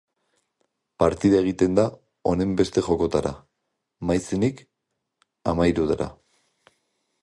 [1.03, 1.85] Partida egiten da
[2.31, 3.35] honenbeste jokotara;
[4.13, 4.67] maizenik
[5.53, 6.15] hamahirutara.